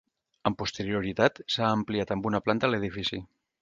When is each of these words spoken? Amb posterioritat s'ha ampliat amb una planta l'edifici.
Amb 0.49 0.57
posterioritat 0.61 1.43
s'ha 1.57 1.71
ampliat 1.77 2.17
amb 2.19 2.31
una 2.33 2.45
planta 2.49 2.75
l'edifici. 2.75 3.27